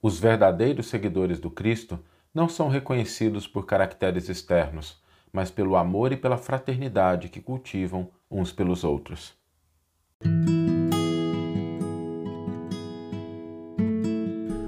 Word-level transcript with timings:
Os 0.00 0.18
verdadeiros 0.20 0.86
seguidores 0.86 1.40
do 1.40 1.50
Cristo 1.50 1.98
não 2.32 2.48
são 2.48 2.68
reconhecidos 2.68 3.48
por 3.48 3.66
caracteres 3.66 4.28
externos, 4.28 4.96
mas 5.32 5.50
pelo 5.50 5.76
amor 5.76 6.12
e 6.12 6.16
pela 6.16 6.38
fraternidade 6.38 7.28
que 7.28 7.40
cultivam 7.40 8.08
uns 8.30 8.52
pelos 8.52 8.84
outros. 8.84 9.36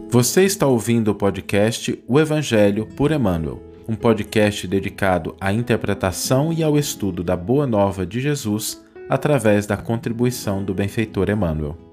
Você 0.09 0.45
está 0.45 0.67
ouvindo 0.67 1.13
o 1.13 1.15
podcast 1.15 2.03
O 2.09 2.19
Evangelho 2.19 2.85
por 2.97 3.13
Emmanuel, 3.13 3.63
um 3.89 3.95
podcast 3.95 4.67
dedicado 4.67 5.37
à 5.41 5.53
interpretação 5.53 6.53
e 6.53 6.65
ao 6.65 6.77
estudo 6.77 7.23
da 7.23 7.37
Boa 7.37 7.69
Nova 7.69 8.05
de 8.05 8.21
Jesus 8.21 8.85
através 9.09 9.67
da 9.67 9.77
contribuição 9.77 10.65
do 10.65 10.75
benfeitor 10.75 11.31
Emmanuel. 11.31 11.90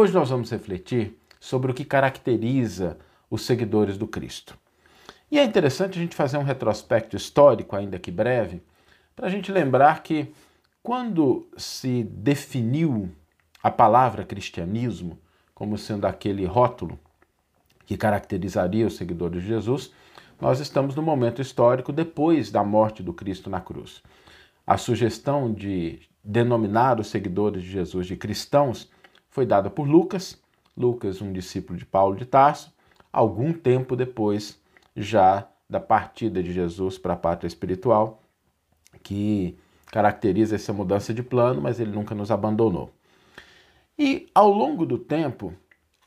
Hoje 0.00 0.14
nós 0.14 0.30
vamos 0.30 0.48
refletir 0.52 1.18
sobre 1.40 1.72
o 1.72 1.74
que 1.74 1.84
caracteriza 1.84 2.96
os 3.28 3.42
seguidores 3.42 3.98
do 3.98 4.06
Cristo. 4.06 4.56
E 5.28 5.40
é 5.40 5.42
interessante 5.42 5.98
a 5.98 6.00
gente 6.00 6.14
fazer 6.14 6.38
um 6.38 6.44
retrospecto 6.44 7.16
histórico, 7.16 7.74
ainda 7.74 7.98
que 7.98 8.12
breve, 8.12 8.62
para 9.16 9.26
a 9.26 9.28
gente 9.28 9.50
lembrar 9.50 10.04
que 10.04 10.32
quando 10.84 11.48
se 11.56 12.04
definiu 12.04 13.10
a 13.60 13.72
palavra 13.72 14.24
cristianismo 14.24 15.18
como 15.52 15.76
sendo 15.76 16.06
aquele 16.06 16.44
rótulo 16.44 16.96
que 17.84 17.96
caracterizaria 17.96 18.86
os 18.86 18.94
seguidores 18.94 19.42
de 19.42 19.48
Jesus, 19.48 19.92
nós 20.40 20.60
estamos 20.60 20.94
no 20.94 21.02
momento 21.02 21.42
histórico 21.42 21.92
depois 21.92 22.52
da 22.52 22.62
morte 22.62 23.02
do 23.02 23.12
Cristo 23.12 23.50
na 23.50 23.60
cruz. 23.60 24.00
A 24.64 24.78
sugestão 24.78 25.52
de 25.52 26.02
denominar 26.22 27.00
os 27.00 27.08
seguidores 27.08 27.64
de 27.64 27.68
Jesus 27.68 28.06
de 28.06 28.14
cristãos 28.14 28.88
foi 29.38 29.46
dada 29.46 29.70
por 29.70 29.86
Lucas, 29.86 30.36
Lucas, 30.76 31.22
um 31.22 31.32
discípulo 31.32 31.78
de 31.78 31.86
Paulo 31.86 32.16
de 32.16 32.26
Tarso, 32.26 32.74
algum 33.12 33.52
tempo 33.52 33.94
depois 33.94 34.60
já 34.96 35.46
da 35.70 35.78
partida 35.78 36.42
de 36.42 36.52
Jesus 36.52 36.98
para 36.98 37.12
a 37.12 37.16
pátria 37.16 37.46
espiritual, 37.46 38.20
que 39.00 39.56
caracteriza 39.92 40.56
essa 40.56 40.72
mudança 40.72 41.14
de 41.14 41.22
plano, 41.22 41.62
mas 41.62 41.78
ele 41.78 41.92
nunca 41.92 42.16
nos 42.16 42.32
abandonou. 42.32 42.90
E 43.96 44.26
ao 44.34 44.50
longo 44.50 44.84
do 44.84 44.98
tempo, 44.98 45.54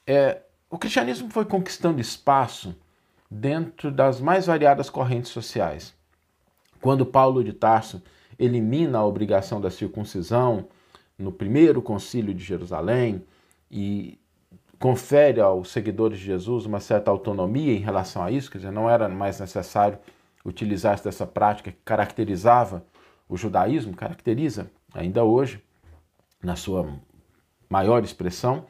é, 0.05 0.41
o 0.69 0.77
cristianismo 0.77 1.29
foi 1.29 1.45
conquistando 1.45 2.01
espaço 2.01 2.75
dentro 3.29 3.89
das 3.89 4.19
mais 4.19 4.47
variadas 4.47 4.89
correntes 4.89 5.31
sociais. 5.31 5.93
Quando 6.81 7.05
Paulo 7.05 7.45
de 7.45 7.53
Tarso 7.53 8.03
elimina 8.37 8.97
a 8.97 9.05
obrigação 9.05 9.61
da 9.61 9.71
circuncisão 9.71 10.67
no 11.21 11.31
primeiro 11.31 11.81
concílio 11.81 12.33
de 12.33 12.43
Jerusalém 12.43 13.23
e 13.69 14.19
confere 14.79 15.39
aos 15.39 15.69
seguidores 15.69 16.17
de 16.17 16.25
Jesus 16.25 16.65
uma 16.65 16.79
certa 16.79 17.11
autonomia 17.11 17.73
em 17.73 17.79
relação 17.79 18.23
a 18.23 18.31
isso, 18.31 18.49
quer 18.49 18.57
dizer, 18.57 18.71
não 18.71 18.89
era 18.89 19.07
mais 19.07 19.39
necessário 19.39 19.99
utilizar 20.43 20.99
dessa 21.01 21.25
prática 21.25 21.71
que 21.71 21.77
caracterizava 21.85 22.83
o 23.29 23.37
judaísmo, 23.37 23.95
caracteriza 23.95 24.71
ainda 24.93 25.23
hoje, 25.23 25.63
na 26.43 26.55
sua 26.55 26.91
maior 27.69 28.03
expressão, 28.03 28.65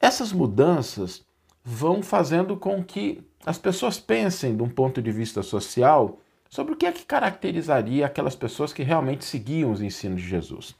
essas 0.00 0.32
mudanças 0.32 1.24
vão 1.64 2.02
fazendo 2.02 2.56
com 2.56 2.82
que 2.84 3.24
as 3.44 3.58
pessoas 3.58 3.98
pensem, 3.98 4.56
de 4.56 4.62
um 4.62 4.68
ponto 4.68 5.00
de 5.00 5.10
vista 5.10 5.42
social, 5.42 6.18
sobre 6.50 6.74
o 6.74 6.76
que 6.76 6.86
é 6.86 6.92
que 6.92 7.04
caracterizaria 7.04 8.06
aquelas 8.06 8.34
pessoas 8.34 8.72
que 8.72 8.82
realmente 8.82 9.24
seguiam 9.24 9.70
os 9.70 9.80
ensinos 9.80 10.20
de 10.20 10.28
Jesus. 10.28 10.74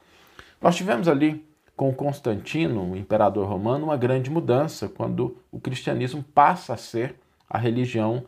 Nós 0.61 0.77
tivemos 0.77 1.09
ali 1.09 1.45
com 1.77 1.93
Constantino, 1.93 2.93
o 2.93 2.97
imperador 2.97 3.47
romano, 3.47 3.85
uma 3.85 3.97
grande 3.97 4.31
mudança 4.31 4.89
quando 4.89 5.37
o 5.53 5.61
cristianismo 5.61 6.23
passa 6.23 6.73
a 6.73 6.77
ser 6.77 7.15
a 7.49 7.59
religião 7.59 8.25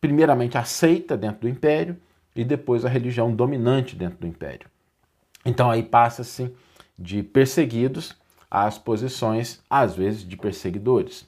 primeiramente 0.00 0.58
aceita 0.58 1.16
dentro 1.16 1.40
do 1.42 1.48
império 1.48 1.96
e 2.36 2.44
depois 2.44 2.84
a 2.84 2.88
religião 2.88 3.34
dominante 3.34 3.96
dentro 3.96 4.18
do 4.18 4.26
império. 4.26 4.68
Então 5.46 5.70
aí 5.70 5.82
passa-se 5.82 6.54
de 6.98 7.22
perseguidos 7.22 8.14
às 8.50 8.78
posições, 8.78 9.62
às 9.68 9.96
vezes, 9.96 10.26
de 10.26 10.36
perseguidores. 10.36 11.26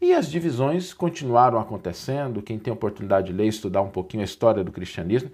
E 0.00 0.12
as 0.12 0.30
divisões 0.30 0.92
continuaram 0.92 1.58
acontecendo. 1.58 2.42
Quem 2.42 2.58
tem 2.58 2.72
oportunidade 2.72 3.28
de 3.28 3.32
ler 3.32 3.46
e 3.46 3.48
estudar 3.48 3.80
um 3.80 3.90
pouquinho 3.90 4.20
a 4.20 4.24
história 4.24 4.62
do 4.62 4.70
cristianismo 4.70 5.30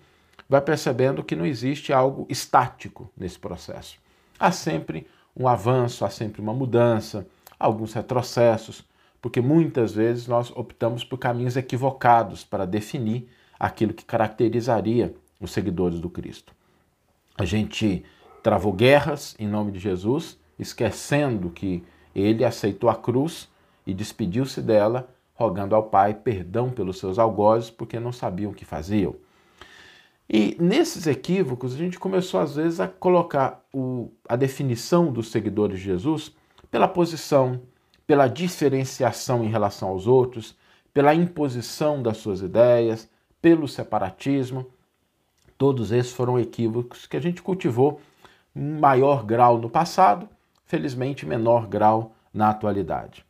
vai 0.48 0.60
percebendo 0.60 1.24
que 1.24 1.36
não 1.36 1.44
existe 1.44 1.92
algo 1.92 2.26
estático 2.28 3.10
nesse 3.16 3.38
processo. 3.38 3.98
Há 4.40 4.50
sempre 4.50 5.06
um 5.36 5.46
avanço, 5.46 6.02
há 6.02 6.08
sempre 6.08 6.40
uma 6.40 6.54
mudança, 6.54 7.26
alguns 7.58 7.92
retrocessos, 7.92 8.82
porque 9.20 9.38
muitas 9.38 9.92
vezes 9.92 10.26
nós 10.26 10.50
optamos 10.56 11.04
por 11.04 11.18
caminhos 11.18 11.58
equivocados 11.58 12.42
para 12.42 12.66
definir 12.66 13.28
aquilo 13.58 13.92
que 13.92 14.02
caracterizaria 14.02 15.14
os 15.38 15.52
seguidores 15.52 16.00
do 16.00 16.08
Cristo. 16.08 16.54
A 17.36 17.44
gente 17.44 18.02
travou 18.42 18.72
guerras 18.72 19.36
em 19.38 19.46
nome 19.46 19.72
de 19.72 19.78
Jesus, 19.78 20.38
esquecendo 20.58 21.50
que 21.50 21.84
ele 22.14 22.42
aceitou 22.42 22.88
a 22.88 22.96
cruz 22.96 23.46
e 23.86 23.92
despediu-se 23.92 24.62
dela, 24.62 25.10
rogando 25.34 25.74
ao 25.74 25.82
Pai 25.82 26.14
perdão 26.14 26.70
pelos 26.70 26.98
seus 26.98 27.18
algozes, 27.18 27.68
porque 27.68 28.00
não 28.00 28.10
sabiam 28.10 28.52
o 28.52 28.54
que 28.54 28.64
faziam. 28.64 29.14
E 30.32 30.56
nesses 30.60 31.08
equívocos, 31.08 31.74
a 31.74 31.76
gente 31.76 31.98
começou 31.98 32.38
às 32.38 32.54
vezes 32.54 32.78
a 32.78 32.86
colocar 32.86 33.64
o, 33.74 34.12
a 34.28 34.36
definição 34.36 35.12
dos 35.12 35.28
seguidores 35.28 35.80
de 35.80 35.84
Jesus 35.86 36.32
pela 36.70 36.86
posição, 36.86 37.60
pela 38.06 38.28
diferenciação 38.28 39.42
em 39.42 39.48
relação 39.48 39.88
aos 39.88 40.06
outros, 40.06 40.56
pela 40.94 41.12
imposição 41.12 42.00
das 42.00 42.18
suas 42.18 42.42
ideias, 42.42 43.10
pelo 43.42 43.66
separatismo. 43.66 44.66
Todos 45.58 45.91
esses 45.91 46.12
foram 46.12 46.38
equívocos 46.38 47.06
que 47.08 47.16
a 47.16 47.20
gente 47.20 47.42
cultivou 47.42 48.00
em 48.54 48.78
maior 48.78 49.24
grau 49.24 49.58
no 49.58 49.68
passado, 49.68 50.28
felizmente 50.64 51.26
menor 51.26 51.66
grau 51.66 52.14
na 52.32 52.50
atualidade. 52.50 53.26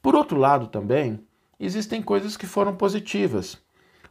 Por 0.00 0.14
outro 0.14 0.38
lado, 0.38 0.68
também, 0.68 1.18
existem 1.58 2.00
coisas 2.00 2.36
que 2.36 2.46
foram 2.46 2.76
positivas. 2.76 3.65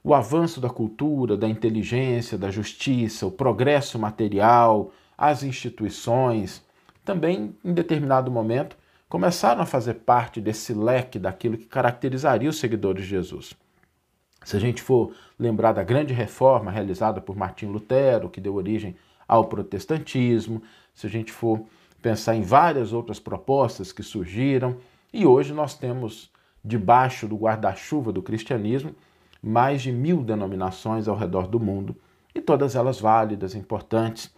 O 0.07 0.13
avanço 0.13 0.61
da 0.61 0.69
cultura, 0.69 1.35
da 1.35 1.49
inteligência, 1.49 2.37
da 2.37 2.51
justiça, 2.51 3.25
o 3.25 3.31
progresso 3.31 3.97
material, 3.97 4.91
as 5.17 5.41
instituições, 5.41 6.63
também, 7.03 7.55
em 7.65 7.73
determinado 7.73 8.29
momento, 8.29 8.77
começaram 9.09 9.63
a 9.63 9.65
fazer 9.65 9.95
parte 9.95 10.39
desse 10.39 10.75
leque 10.75 11.17
daquilo 11.17 11.57
que 11.57 11.65
caracterizaria 11.65 12.47
os 12.47 12.59
seguidores 12.59 13.01
de 13.01 13.09
Jesus. 13.09 13.55
Se 14.43 14.55
a 14.55 14.59
gente 14.59 14.79
for 14.79 15.11
lembrar 15.39 15.73
da 15.73 15.83
grande 15.83 16.13
reforma 16.13 16.69
realizada 16.69 17.19
por 17.19 17.35
Martim 17.35 17.65
Lutero, 17.65 18.29
que 18.29 18.39
deu 18.39 18.53
origem 18.53 18.95
ao 19.27 19.45
protestantismo, 19.45 20.61
se 20.93 21.07
a 21.07 21.09
gente 21.09 21.31
for 21.31 21.65
pensar 21.99 22.35
em 22.35 22.43
várias 22.43 22.93
outras 22.93 23.19
propostas 23.19 23.91
que 23.91 24.03
surgiram, 24.03 24.77
e 25.11 25.25
hoje 25.25 25.51
nós 25.51 25.75
temos, 25.75 26.29
debaixo 26.63 27.27
do 27.27 27.35
guarda-chuva 27.35 28.11
do 28.11 28.21
cristianismo, 28.21 28.93
mais 29.45 29.83
de 29.83 29.91
mil 29.91 30.23
denominações 30.23 31.07
ao 31.07 31.15
redor 31.15 31.47
do 31.47 31.59
mundo, 31.59 31.95
e 32.33 32.41
todas 32.41 32.75
elas 32.75 32.99
válidas, 32.99 33.53
importantes. 33.53 34.33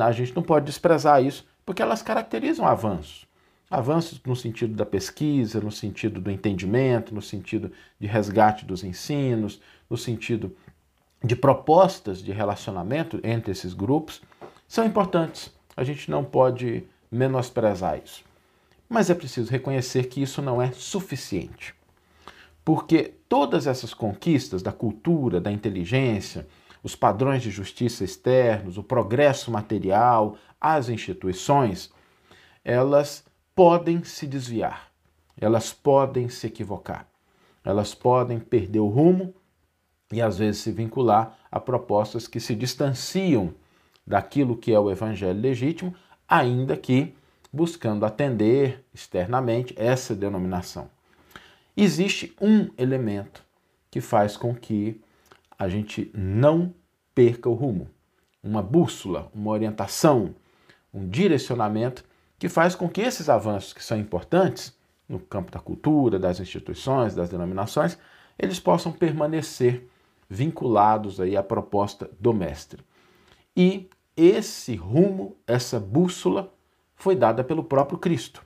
A 0.00 0.10
gente 0.10 0.34
não 0.34 0.42
pode 0.42 0.66
desprezar 0.66 1.22
isso, 1.22 1.46
porque 1.64 1.80
elas 1.80 2.02
caracterizam 2.02 2.66
avanços. 2.66 3.24
Avanços 3.70 4.20
no 4.26 4.34
sentido 4.34 4.74
da 4.74 4.84
pesquisa, 4.84 5.60
no 5.60 5.70
sentido 5.70 6.20
do 6.20 6.28
entendimento, 6.28 7.14
no 7.14 7.22
sentido 7.22 7.70
de 8.00 8.08
resgate 8.08 8.66
dos 8.66 8.82
ensinos, 8.82 9.60
no 9.88 9.96
sentido 9.96 10.54
de 11.22 11.36
propostas 11.36 12.20
de 12.20 12.32
relacionamento 12.32 13.20
entre 13.22 13.52
esses 13.52 13.72
grupos, 13.72 14.20
são 14.66 14.84
importantes. 14.84 15.54
A 15.76 15.84
gente 15.84 16.10
não 16.10 16.24
pode 16.24 16.82
menosprezar 17.10 18.00
isso. 18.04 18.24
Mas 18.88 19.08
é 19.08 19.14
preciso 19.14 19.50
reconhecer 19.52 20.08
que 20.08 20.20
isso 20.20 20.42
não 20.42 20.60
é 20.60 20.72
suficiente. 20.72 21.74
Porque 22.64 23.14
todas 23.28 23.66
essas 23.66 23.92
conquistas 23.92 24.62
da 24.62 24.72
cultura, 24.72 25.40
da 25.40 25.50
inteligência, 25.50 26.46
os 26.82 26.96
padrões 26.96 27.42
de 27.42 27.50
justiça 27.50 28.04
externos, 28.04 28.76
o 28.76 28.82
progresso 28.82 29.50
material, 29.50 30.36
as 30.60 30.88
instituições, 30.88 31.92
elas 32.64 33.24
podem 33.54 34.02
se 34.04 34.26
desviar, 34.26 34.90
elas 35.36 35.72
podem 35.72 36.28
se 36.28 36.46
equivocar, 36.46 37.06
elas 37.64 37.94
podem 37.94 38.38
perder 38.38 38.80
o 38.80 38.88
rumo 38.88 39.34
e 40.10 40.20
às 40.20 40.38
vezes 40.38 40.60
se 40.60 40.72
vincular 40.72 41.38
a 41.50 41.58
propostas 41.58 42.26
que 42.26 42.40
se 42.40 42.54
distanciam 42.54 43.54
daquilo 44.06 44.56
que 44.56 44.72
é 44.72 44.78
o 44.78 44.90
evangelho 44.90 45.40
legítimo, 45.40 45.94
ainda 46.28 46.76
que 46.76 47.14
buscando 47.52 48.04
atender 48.04 48.84
externamente 48.94 49.74
essa 49.76 50.14
denominação. 50.14 50.88
Existe 51.76 52.34
um 52.40 52.70
elemento 52.76 53.44
que 53.90 54.00
faz 54.00 54.36
com 54.36 54.54
que 54.54 55.00
a 55.58 55.68
gente 55.68 56.10
não 56.14 56.74
perca 57.14 57.48
o 57.48 57.54
rumo, 57.54 57.88
uma 58.42 58.62
bússola, 58.62 59.30
uma 59.34 59.50
orientação, 59.50 60.34
um 60.92 61.08
direcionamento 61.08 62.04
que 62.38 62.48
faz 62.48 62.74
com 62.74 62.88
que 62.88 63.00
esses 63.00 63.28
avanços 63.28 63.72
que 63.72 63.82
são 63.82 63.98
importantes 63.98 64.76
no 65.08 65.18
campo 65.18 65.50
da 65.50 65.60
cultura, 65.60 66.18
das 66.18 66.40
instituições, 66.40 67.14
das 67.14 67.28
denominações, 67.28 67.96
eles 68.38 68.58
possam 68.58 68.90
permanecer 68.90 69.88
vinculados 70.28 71.20
aí 71.20 71.36
à 71.36 71.42
proposta 71.42 72.10
do 72.18 72.32
mestre. 72.32 72.82
E 73.56 73.88
esse 74.16 74.74
rumo, 74.74 75.36
essa 75.46 75.78
bússola 75.78 76.52
foi 76.94 77.14
dada 77.14 77.44
pelo 77.44 77.62
próprio 77.62 77.98
Cristo. 77.98 78.44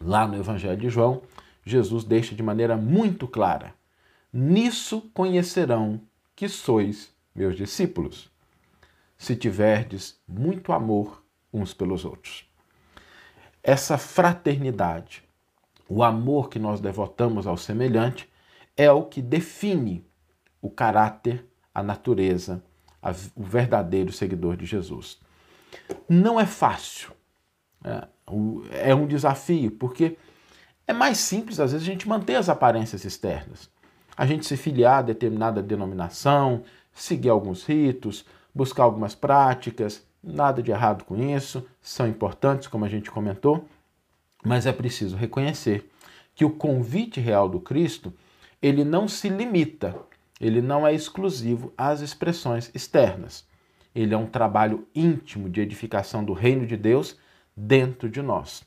Lá 0.00 0.26
no 0.26 0.36
Evangelho 0.36 0.76
de 0.76 0.88
João, 0.88 1.22
Jesus 1.66 2.04
deixa 2.04 2.32
de 2.34 2.42
maneira 2.42 2.76
muito 2.76 3.26
clara: 3.26 3.74
Nisso 4.32 5.10
conhecerão 5.12 6.00
que 6.36 6.48
sois 6.48 7.12
meus 7.34 7.56
discípulos, 7.56 8.30
se 9.18 9.34
tiverdes 9.34 10.18
muito 10.26 10.72
amor 10.72 11.22
uns 11.52 11.74
pelos 11.74 12.04
outros. 12.04 12.48
Essa 13.62 13.98
fraternidade, 13.98 15.24
o 15.88 16.04
amor 16.04 16.48
que 16.48 16.58
nós 16.58 16.80
devotamos 16.80 17.46
ao 17.46 17.56
semelhante, 17.56 18.30
é 18.76 18.90
o 18.92 19.02
que 19.02 19.20
define 19.20 20.06
o 20.62 20.70
caráter, 20.70 21.44
a 21.74 21.82
natureza, 21.82 22.62
a, 23.02 23.10
o 23.34 23.42
verdadeiro 23.42 24.12
seguidor 24.12 24.56
de 24.56 24.66
Jesus. 24.66 25.18
Não 26.08 26.38
é 26.38 26.46
fácil, 26.46 27.10
é, 27.82 28.06
é 28.90 28.94
um 28.94 29.06
desafio, 29.06 29.72
porque 29.72 30.16
é 30.86 30.92
mais 30.92 31.18
simples, 31.18 31.58
às 31.58 31.72
vezes, 31.72 31.86
a 31.86 31.90
gente 31.90 32.08
manter 32.08 32.36
as 32.36 32.48
aparências 32.48 33.04
externas. 33.04 33.68
A 34.16 34.24
gente 34.24 34.46
se 34.46 34.56
filiar 34.56 34.98
a 34.98 35.02
determinada 35.02 35.62
denominação, 35.62 36.62
seguir 36.94 37.28
alguns 37.28 37.64
ritos, 37.64 38.24
buscar 38.54 38.84
algumas 38.84 39.14
práticas, 39.14 40.06
nada 40.22 40.62
de 40.62 40.70
errado 40.70 41.04
com 41.04 41.16
isso, 41.16 41.66
são 41.82 42.08
importantes, 42.08 42.68
como 42.68 42.84
a 42.84 42.88
gente 42.88 43.10
comentou, 43.10 43.68
mas 44.44 44.64
é 44.64 44.72
preciso 44.72 45.16
reconhecer 45.16 45.90
que 46.34 46.44
o 46.44 46.50
convite 46.50 47.20
real 47.20 47.48
do 47.48 47.60
Cristo, 47.60 48.12
ele 48.62 48.84
não 48.84 49.08
se 49.08 49.28
limita, 49.28 49.94
ele 50.40 50.60
não 50.60 50.86
é 50.86 50.94
exclusivo 50.94 51.72
às 51.76 52.00
expressões 52.00 52.70
externas. 52.74 53.44
Ele 53.94 54.12
é 54.14 54.18
um 54.18 54.26
trabalho 54.26 54.86
íntimo 54.94 55.48
de 55.48 55.60
edificação 55.60 56.22
do 56.22 56.34
reino 56.34 56.66
de 56.66 56.76
Deus 56.76 57.16
dentro 57.56 58.10
de 58.10 58.20
nós. 58.20 58.62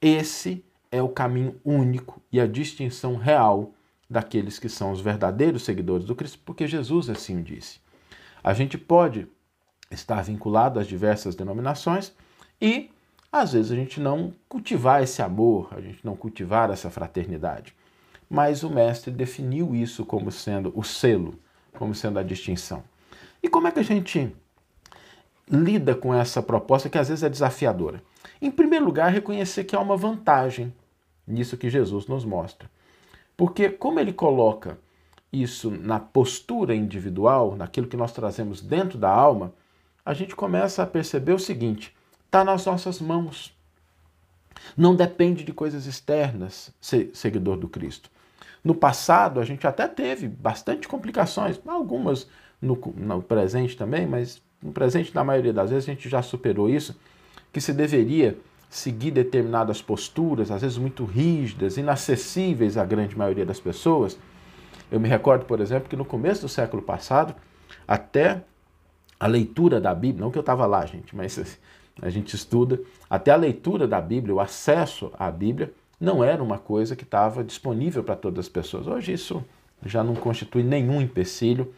Esse 0.00 0.64
é 0.92 1.02
o 1.02 1.08
caminho 1.08 1.58
único 1.64 2.20
e 2.30 2.38
a 2.38 2.46
distinção 2.46 3.16
real 3.16 3.72
daqueles 4.08 4.58
que 4.58 4.68
são 4.68 4.92
os 4.92 5.00
verdadeiros 5.00 5.64
seguidores 5.64 6.04
do 6.04 6.14
Cristo, 6.14 6.38
porque 6.44 6.68
Jesus 6.68 7.08
assim 7.08 7.40
o 7.40 7.42
disse. 7.42 7.80
A 8.44 8.52
gente 8.52 8.76
pode 8.76 9.26
estar 9.90 10.22
vinculado 10.22 10.78
às 10.78 10.86
diversas 10.86 11.34
denominações 11.34 12.12
e, 12.60 12.90
às 13.32 13.54
vezes, 13.54 13.72
a 13.72 13.74
gente 13.74 13.98
não 13.98 14.34
cultivar 14.48 15.02
esse 15.02 15.22
amor, 15.22 15.68
a 15.72 15.80
gente 15.80 16.04
não 16.04 16.14
cultivar 16.14 16.70
essa 16.70 16.90
fraternidade. 16.90 17.74
Mas 18.28 18.62
o 18.62 18.70
Mestre 18.70 19.10
definiu 19.10 19.74
isso 19.74 20.04
como 20.04 20.30
sendo 20.30 20.72
o 20.76 20.82
selo, 20.82 21.38
como 21.78 21.94
sendo 21.94 22.18
a 22.18 22.22
distinção. 22.22 22.84
E 23.42 23.48
como 23.48 23.66
é 23.66 23.72
que 23.72 23.80
a 23.80 23.84
gente 23.84 24.34
lida 25.50 25.94
com 25.94 26.14
essa 26.14 26.42
proposta 26.42 26.90
que 26.90 26.98
às 26.98 27.08
vezes 27.08 27.24
é 27.24 27.30
desafiadora? 27.30 28.02
Em 28.40 28.50
primeiro 28.50 28.84
lugar, 28.84 29.10
reconhecer 29.10 29.64
que 29.64 29.74
há 29.74 29.80
uma 29.80 29.96
vantagem 29.96 30.72
nisso 31.26 31.56
que 31.56 31.70
Jesus 31.70 32.06
nos 32.06 32.24
mostra. 32.24 32.70
Porque, 33.36 33.68
como 33.68 33.98
ele 33.98 34.12
coloca 34.12 34.78
isso 35.32 35.70
na 35.70 35.98
postura 35.98 36.74
individual, 36.74 37.56
naquilo 37.56 37.86
que 37.86 37.96
nós 37.96 38.12
trazemos 38.12 38.60
dentro 38.60 38.98
da 38.98 39.10
alma, 39.10 39.52
a 40.04 40.12
gente 40.12 40.36
começa 40.36 40.82
a 40.82 40.86
perceber 40.86 41.32
o 41.32 41.38
seguinte: 41.38 41.94
está 42.26 42.44
nas 42.44 42.66
nossas 42.66 43.00
mãos. 43.00 43.56
Não 44.76 44.94
depende 44.94 45.44
de 45.44 45.52
coisas 45.52 45.86
externas 45.86 46.72
ser 46.80 47.10
seguidor 47.14 47.56
do 47.56 47.68
Cristo. 47.68 48.10
No 48.62 48.74
passado, 48.74 49.40
a 49.40 49.44
gente 49.44 49.66
até 49.66 49.88
teve 49.88 50.28
bastante 50.28 50.86
complicações, 50.86 51.60
algumas 51.66 52.28
no, 52.60 52.78
no 52.94 53.22
presente 53.22 53.76
também, 53.76 54.06
mas 54.06 54.40
no 54.62 54.72
presente, 54.72 55.12
na 55.14 55.24
maioria 55.24 55.52
das 55.52 55.70
vezes, 55.70 55.88
a 55.88 55.92
gente 55.92 56.08
já 56.08 56.22
superou 56.22 56.68
isso, 56.68 56.96
que 57.52 57.60
se 57.60 57.72
deveria 57.72 58.38
seguir 58.72 59.10
determinadas 59.10 59.82
posturas, 59.82 60.50
às 60.50 60.62
vezes 60.62 60.78
muito 60.78 61.04
rígidas, 61.04 61.76
inacessíveis 61.76 62.78
à 62.78 62.84
grande 62.86 63.16
maioria 63.16 63.44
das 63.44 63.60
pessoas. 63.60 64.18
Eu 64.90 64.98
me 64.98 65.10
recordo, 65.10 65.44
por 65.44 65.60
exemplo, 65.60 65.90
que 65.90 65.96
no 65.96 66.06
começo 66.06 66.40
do 66.40 66.48
século 66.48 66.80
passado, 66.80 67.34
até 67.86 68.42
a 69.20 69.26
leitura 69.26 69.78
da 69.78 69.94
Bíblia, 69.94 70.24
não 70.24 70.30
que 70.30 70.38
eu 70.38 70.40
estava 70.40 70.64
lá, 70.64 70.86
gente, 70.86 71.14
mas 71.14 71.58
a 72.00 72.08
gente 72.08 72.34
estuda, 72.34 72.80
até 73.10 73.30
a 73.30 73.36
leitura 73.36 73.86
da 73.86 74.00
Bíblia, 74.00 74.34
o 74.34 74.40
acesso 74.40 75.12
à 75.18 75.30
Bíblia, 75.30 75.70
não 76.00 76.24
era 76.24 76.42
uma 76.42 76.58
coisa 76.58 76.96
que 76.96 77.04
estava 77.04 77.44
disponível 77.44 78.02
para 78.02 78.16
todas 78.16 78.46
as 78.46 78.48
pessoas. 78.48 78.86
Hoje 78.86 79.12
isso 79.12 79.44
já 79.84 80.02
não 80.02 80.14
constitui 80.14 80.62
nenhum 80.62 80.98
empecilho. 81.02 81.74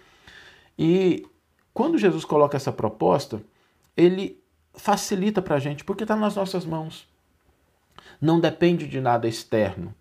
E 0.78 1.26
quando 1.72 1.98
Jesus 1.98 2.24
coloca 2.24 2.56
essa 2.56 2.70
proposta, 2.70 3.42
ele 3.96 4.43
facilita 4.74 5.40
para 5.40 5.56
a 5.56 5.58
gente, 5.58 5.84
porque 5.84 6.04
está 6.04 6.16
nas 6.16 6.36
nossas 6.36 6.64
mãos. 6.64 7.08
Não 8.20 8.40
depende 8.40 8.86
de 8.86 9.00
nada 9.00 9.28
externo. 9.28 9.94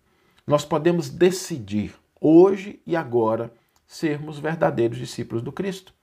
Nós 0.46 0.64
podemos 0.64 1.08
decidir, 1.08 1.94
hoje 2.20 2.80
e 2.86 2.96
agora, 2.96 3.52
sermos 3.86 4.38
verdadeiros 4.38 4.98
discípulos 4.98 5.42
do 5.42 5.52
Cristo. 5.52 5.94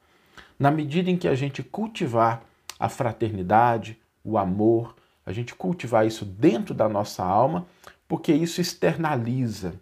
Na 0.57 0.71
medida 0.71 1.09
em 1.09 1.17
que 1.17 1.27
a 1.27 1.35
gente 1.35 1.63
cultivar 1.63 2.43
a 2.79 2.89
fraternidade, 2.89 3.99
o 4.23 4.37
amor, 4.37 4.95
a 5.25 5.31
gente 5.31 5.53
cultivar 5.53 6.05
isso 6.05 6.25
dentro 6.25 6.73
da 6.73 6.89
nossa 6.89 7.23
alma, 7.23 7.67
porque 8.07 8.33
isso 8.33 8.61
externaliza. 8.61 9.79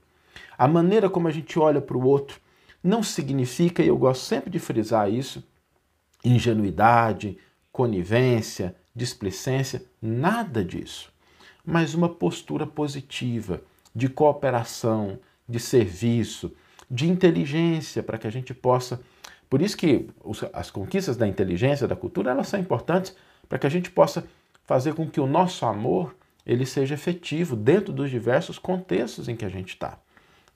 A 0.57 0.67
maneira 0.67 1.09
como 1.09 1.27
a 1.27 1.31
gente 1.31 1.57
olha 1.57 1.81
para 1.81 1.97
o 1.97 2.05
outro 2.05 2.39
não 2.83 3.03
significa, 3.03 3.83
e 3.83 3.87
eu 3.87 3.97
gosto 3.97 4.23
sempre 4.23 4.49
de 4.49 4.59
frisar 4.59 5.11
isso, 5.11 5.43
ingenuidade, 6.23 7.37
conivência, 7.71 8.75
displicência, 8.95 9.83
nada 10.01 10.63
disso. 10.63 11.11
Mas 11.65 11.93
uma 11.93 12.09
postura 12.09 12.65
positiva, 12.65 13.61
de 13.95 14.07
cooperação, 14.07 15.19
de 15.47 15.59
serviço, 15.59 16.53
de 16.89 17.09
inteligência, 17.09 18.01
para 18.03 18.17
que 18.17 18.27
a 18.27 18.31
gente 18.31 18.53
possa. 18.53 19.01
Por 19.49 19.61
isso 19.61 19.77
que 19.77 20.09
as 20.53 20.69
conquistas 20.69 21.17
da 21.17 21.27
inteligência, 21.27 21.87
da 21.87 21.95
cultura, 21.95 22.31
elas 22.31 22.47
são 22.47 22.59
importantes 22.59 23.15
para 23.47 23.57
que 23.57 23.67
a 23.67 23.69
gente 23.69 23.89
possa 23.89 24.25
fazer 24.63 24.93
com 24.93 25.09
que 25.09 25.19
o 25.19 25.25
nosso 25.25 25.65
amor 25.65 26.15
ele 26.45 26.65
seja 26.65 26.95
efetivo 26.95 27.55
dentro 27.55 27.91
dos 27.91 28.09
diversos 28.09 28.57
contextos 28.57 29.27
em 29.27 29.35
que 29.35 29.45
a 29.45 29.49
gente 29.49 29.69
está. 29.69 29.97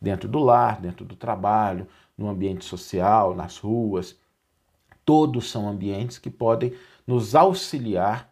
Dentro 0.01 0.27
do 0.27 0.39
lar, 0.39 0.79
dentro 0.82 1.05
do 1.05 1.15
trabalho, 1.15 1.88
no 2.17 2.29
ambiente 2.29 2.65
social, 2.65 3.36
nas 3.36 3.58
ruas. 3.58 4.15
Todos 5.05 5.50
são 5.50 5.67
ambientes 5.67 6.17
que 6.17 6.29
podem 6.29 6.74
nos 7.05 7.36
auxiliar 7.36 8.31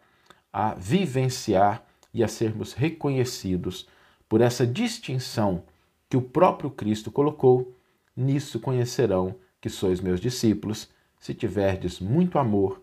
a 0.51 0.73
vivenciar 0.73 1.85
e 2.13 2.23
a 2.23 2.27
sermos 2.27 2.73
reconhecidos 2.73 3.87
por 4.27 4.41
essa 4.41 4.65
distinção 4.65 5.63
que 6.09 6.17
o 6.17 6.21
próprio 6.21 6.69
Cristo 6.69 7.11
colocou. 7.11 7.73
Nisso 8.15 8.59
conhecerão 8.59 9.35
que 9.61 9.69
sois 9.69 10.01
meus 10.01 10.19
discípulos, 10.19 10.89
se 11.19 11.33
tiverdes 11.33 11.99
muito 11.99 12.39
amor 12.39 12.81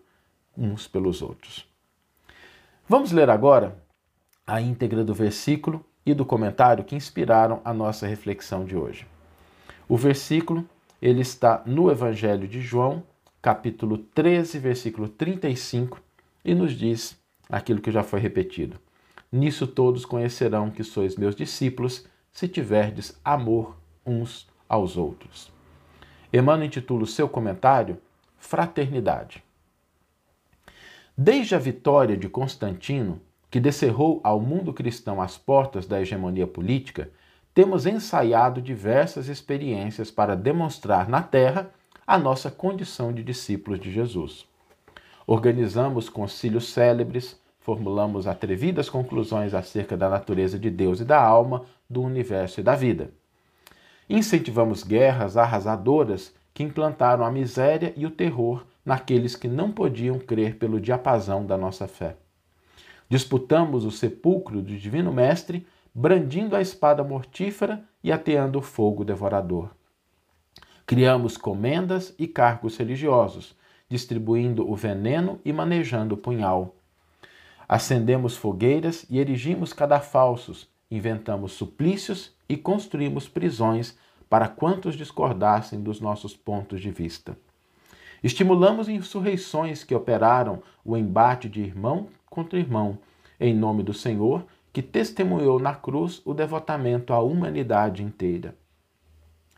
uns 0.57 0.87
pelos 0.87 1.21
outros. 1.21 1.67
Vamos 2.87 3.11
ler 3.11 3.29
agora 3.29 3.77
a 4.47 4.59
íntegra 4.61 5.03
do 5.03 5.13
versículo 5.13 5.85
e 6.05 6.13
do 6.13 6.25
comentário 6.25 6.83
que 6.83 6.95
inspiraram 6.95 7.61
a 7.63 7.73
nossa 7.73 8.07
reflexão 8.07 8.65
de 8.65 8.75
hoje. 8.75 9.05
O 9.87 9.97
versículo, 9.97 10.67
ele 11.01 11.21
está 11.21 11.61
no 11.65 11.91
Evangelho 11.91 12.47
de 12.47 12.61
João, 12.61 13.03
capítulo 13.41 13.97
13, 13.97 14.59
versículo 14.59 15.07
35, 15.07 16.01
e 16.43 16.53
nos 16.53 16.73
diz 16.73 17.17
aquilo 17.49 17.81
que 17.81 17.91
já 17.91 18.03
foi 18.03 18.19
repetido. 18.19 18.77
Nisso 19.31 19.65
todos 19.65 20.05
conhecerão 20.05 20.69
que 20.69 20.83
sois 20.83 21.15
meus 21.15 21.35
discípulos, 21.35 22.05
se 22.31 22.47
tiverdes 22.47 23.19
amor 23.23 23.77
uns 24.05 24.47
aos 24.67 24.97
outros. 24.97 25.51
Emmanuel 26.31 26.67
intitula 26.67 27.03
o 27.03 27.07
seu 27.07 27.27
comentário 27.27 27.97
Fraternidade. 28.37 29.43
Desde 31.17 31.55
a 31.55 31.59
vitória 31.59 32.15
de 32.15 32.29
Constantino, 32.29 33.21
que 33.49 33.59
descerrou 33.59 34.21
ao 34.23 34.39
mundo 34.39 34.73
cristão 34.73 35.21
as 35.21 35.37
portas 35.37 35.85
da 35.85 36.01
hegemonia 36.01 36.47
política, 36.47 37.09
temos 37.53 37.85
ensaiado 37.85 38.61
diversas 38.61 39.27
experiências 39.27 40.11
para 40.11 40.35
demonstrar 40.35 41.09
na 41.09 41.21
Terra 41.21 41.71
a 42.09 42.17
nossa 42.17 42.49
condição 42.49 43.13
de 43.13 43.21
discípulos 43.21 43.79
de 43.79 43.91
Jesus. 43.91 44.43
Organizamos 45.27 46.09
concílios 46.09 46.69
célebres, 46.69 47.39
formulamos 47.59 48.25
atrevidas 48.25 48.89
conclusões 48.89 49.53
acerca 49.53 49.95
da 49.95 50.09
natureza 50.09 50.57
de 50.57 50.71
Deus 50.71 50.99
e 51.01 51.05
da 51.05 51.21
alma, 51.21 51.65
do 51.87 52.01
universo 52.01 52.61
e 52.61 52.63
da 52.63 52.75
vida. 52.75 53.11
Incentivamos 54.09 54.81
guerras 54.81 55.37
arrasadoras 55.37 56.33
que 56.51 56.63
implantaram 56.63 57.23
a 57.23 57.31
miséria 57.31 57.93
e 57.95 58.07
o 58.07 58.09
terror 58.09 58.65
naqueles 58.83 59.35
que 59.35 59.47
não 59.47 59.71
podiam 59.71 60.17
crer 60.17 60.55
pelo 60.55 60.81
diapasão 60.81 61.45
da 61.45 61.55
nossa 61.55 61.87
fé. 61.87 62.17
Disputamos 63.07 63.85
o 63.85 63.91
sepulcro 63.91 64.63
do 64.63 64.75
Divino 64.75 65.13
Mestre, 65.13 65.67
brandindo 65.93 66.55
a 66.55 66.61
espada 66.61 67.03
mortífera 67.03 67.83
e 68.03 68.11
ateando 68.11 68.57
o 68.57 68.63
fogo 68.63 69.05
devorador. 69.05 69.69
Criamos 70.89 71.37
comendas 71.37 72.15
e 72.17 72.25
cargos 72.25 72.75
religiosos, 72.75 73.55
distribuindo 73.87 74.67
o 74.67 74.75
veneno 74.75 75.39
e 75.45 75.53
manejando 75.53 76.15
o 76.15 76.17
punhal. 76.17 76.73
Acendemos 77.67 78.35
fogueiras 78.35 79.05
e 79.07 79.19
erigimos 79.19 79.71
cadafalsos, 79.71 80.67
inventamos 80.89 81.51
suplícios 81.51 82.33
e 82.49 82.57
construímos 82.57 83.29
prisões 83.29 83.95
para 84.27 84.47
quantos 84.47 84.95
discordassem 84.95 85.79
dos 85.79 86.01
nossos 86.01 86.35
pontos 86.35 86.81
de 86.81 86.89
vista. 86.89 87.37
Estimulamos 88.23 88.89
insurreições 88.89 89.83
que 89.83 89.93
operaram 89.93 90.63
o 90.83 90.97
embate 90.97 91.47
de 91.47 91.61
irmão 91.61 92.07
contra 92.27 92.57
irmão, 92.57 92.97
em 93.39 93.53
nome 93.53 93.83
do 93.83 93.93
Senhor, 93.93 94.43
que 94.73 94.81
testemunhou 94.81 95.59
na 95.59 95.75
cruz 95.75 96.19
o 96.25 96.33
devotamento 96.33 97.13
à 97.13 97.19
humanidade 97.19 98.01
inteira. 98.01 98.55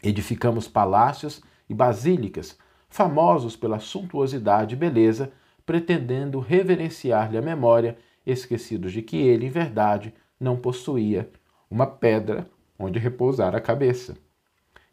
Edificamos 0.04 0.68
palácios 0.68 1.42
e 1.70 1.74
basílicas, 1.74 2.58
famosos 2.90 3.56
pela 3.56 3.80
suntuosidade 3.80 4.76
e 4.76 4.78
beleza, 4.78 5.32
pretendendo 5.66 6.40
reverenciar-lhe 6.40 7.38
a 7.38 7.42
memória, 7.42 7.98
esquecidos 8.26 8.92
de 8.92 9.02
que 9.02 9.18
ele, 9.18 9.46
em 9.46 9.50
verdade, 9.50 10.14
não 10.40 10.58
possuía 10.58 11.30
uma 11.70 11.88
pedra 11.88 12.50
onde 12.78 13.00
repousar 13.00 13.56
a 13.56 13.62
cabeça. 13.62 14.18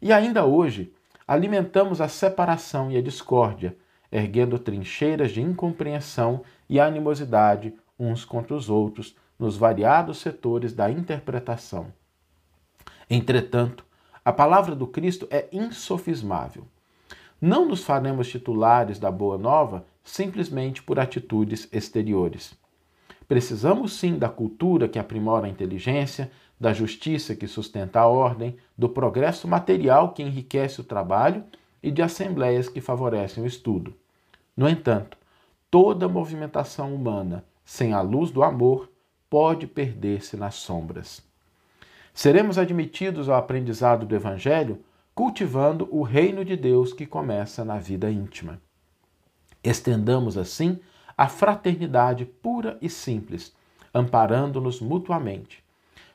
E 0.01 0.13
ainda 0.13 0.45
hoje, 0.45 0.93
alimentamos 1.27 1.99
a 1.99 2.07
separação 2.07 2.89
e 2.91 2.97
a 2.97 3.01
discórdia, 3.01 3.75
erguendo 4.11 4.57
trincheiras 4.57 5.31
de 5.31 5.41
incompreensão 5.41 6.41
e 6.69 6.79
animosidade 6.79 7.73
uns 7.99 8.23
contra 8.23 8.55
os 8.55 8.69
outros 8.69 9.15
nos 9.37 9.57
variados 9.57 10.19
setores 10.19 10.73
da 10.73 10.89
interpretação. 10.89 11.87
Entretanto, 13.09 13.85
a 14.23 14.31
palavra 14.31 14.75
do 14.75 14.85
Cristo 14.87 15.27
é 15.29 15.47
insofismável. 15.51 16.65
Não 17.41 17.65
nos 17.65 17.83
faremos 17.83 18.27
titulares 18.27 18.99
da 18.99 19.09
Boa 19.09 19.37
Nova 19.37 19.85
simplesmente 20.03 20.83
por 20.83 20.99
atitudes 20.99 21.67
exteriores. 21.71 22.53
Precisamos 23.27 23.93
sim 23.93 24.17
da 24.17 24.27
cultura 24.27 24.89
que 24.89 24.99
aprimora 24.99 25.45
a 25.45 25.49
inteligência, 25.49 26.31
da 26.59 26.73
justiça 26.73 27.35
que 27.35 27.47
sustenta 27.47 27.99
a 28.01 28.07
ordem, 28.07 28.57
do 28.77 28.89
progresso 28.89 29.47
material 29.47 30.13
que 30.13 30.23
enriquece 30.23 30.81
o 30.81 30.83
trabalho 30.83 31.43
e 31.81 31.91
de 31.91 32.01
assembleias 32.01 32.67
que 32.67 32.81
favorecem 32.81 33.43
o 33.43 33.47
estudo. 33.47 33.95
No 34.57 34.67
entanto, 34.67 35.17
toda 35.71 36.09
movimentação 36.09 36.93
humana 36.93 37.45
sem 37.63 37.93
a 37.93 38.01
luz 38.01 38.31
do 38.31 38.43
amor 38.43 38.91
pode 39.29 39.67
perder-se 39.67 40.35
nas 40.35 40.55
sombras. 40.55 41.28
Seremos 42.13 42.57
admitidos 42.57 43.29
ao 43.29 43.37
aprendizado 43.37 44.05
do 44.05 44.15
Evangelho 44.15 44.83
cultivando 45.15 45.87
o 45.91 46.01
reino 46.01 46.45
de 46.45 46.55
Deus 46.55 46.93
que 46.93 47.05
começa 47.05 47.65
na 47.65 47.77
vida 47.77 48.09
íntima. 48.09 48.61
Estendamos 49.63 50.37
assim 50.37 50.79
a 51.17 51.27
fraternidade 51.27 52.25
pura 52.25 52.77
e 52.81 52.89
simples, 52.89 53.53
amparando-nos 53.93 54.79
mutuamente 54.79 55.63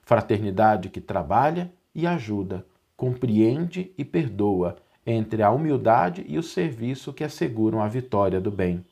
Fraternidade 0.04 0.90
que 0.90 1.00
trabalha 1.00 1.72
e 1.94 2.06
ajuda, 2.06 2.64
compreende 2.94 3.90
e 3.96 4.04
perdoa, 4.04 4.76
entre 5.06 5.42
a 5.42 5.50
humildade 5.50 6.24
e 6.28 6.38
o 6.38 6.42
serviço 6.42 7.12
que 7.12 7.24
asseguram 7.24 7.82
a 7.82 7.88
vitória 7.88 8.40
do 8.40 8.50
bem. 8.50 8.84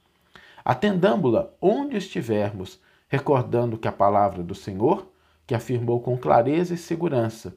Atendamo-la 0.65 1.51
onde 1.61 1.97
estivermos, 1.97 2.81
recordando 3.09 3.77
que 3.77 3.89
a 3.89 3.93
palavra 3.93 4.43
do 4.43 4.55
Senhor, 4.55 5.07
que 5.53 5.57
afirmou 5.57 6.01
com 6.01 6.17
clareza 6.17 6.73
e 6.73 6.79
segurança: 6.79 7.55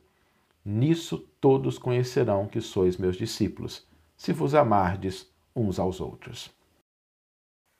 Nisso 0.65 1.17
todos 1.39 1.77
conhecerão 1.77 2.45
que 2.45 2.59
sois 2.59 2.97
meus 2.97 3.15
discípulos, 3.15 3.87
se 4.17 4.33
vos 4.33 4.53
amardes 4.53 5.31
uns 5.55 5.79
aos 5.79 6.01
outros. 6.01 6.51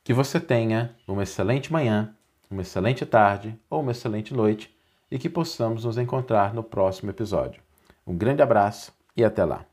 Que 0.05 0.13
você 0.13 0.39
tenha 0.39 0.95
uma 1.05 1.23
excelente 1.23 1.73
manhã, 1.73 2.15
uma 2.49 2.61
excelente 2.61 3.05
tarde 3.05 3.59
ou 3.69 3.81
uma 3.81 3.91
excelente 3.91 4.33
noite 4.33 4.73
e 5.11 5.19
que 5.19 5.29
possamos 5.29 5.83
nos 5.83 5.97
encontrar 5.97 6.53
no 6.53 6.63
próximo 6.63 7.11
episódio. 7.11 7.61
Um 8.07 8.15
grande 8.15 8.41
abraço 8.41 8.93
e 9.17 9.23
até 9.25 9.43
lá! 9.43 9.65